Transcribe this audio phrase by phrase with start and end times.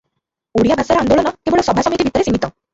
[0.59, 2.47] ଓଡ଼ିଆ ଭାଷା ଆନ୍ଦୋଳନ କେବଳ ସଭାସମିତି ଭିତରେ ସୀମିତ।